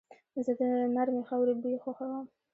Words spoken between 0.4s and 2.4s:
زه د نرمې خاورې بوی خوښوم.